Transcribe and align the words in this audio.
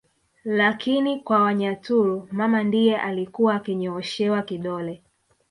Lakini 0.43 1.19
kwa 1.19 1.41
Wanyaturu 1.41 2.27
mama 2.31 2.63
ndiye 2.63 2.97
alikuwa 2.97 3.55
akinyooshewa 3.55 4.41
kidole 4.41 5.01